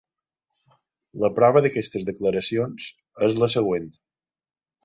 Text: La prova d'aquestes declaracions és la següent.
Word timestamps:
La 1.25 1.29
prova 1.41 1.61
d'aquestes 1.67 2.07
declaracions 2.09 2.89
és 3.29 3.39
la 3.45 3.51
següent. 3.59 3.89